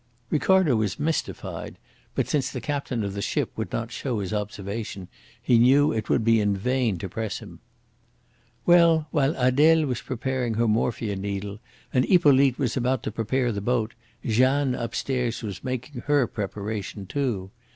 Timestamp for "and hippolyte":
11.93-12.57